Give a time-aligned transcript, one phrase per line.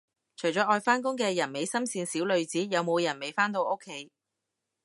[0.35, 4.09] 除咗愛返工嘅人美心善小女子，有冇人未返到屋企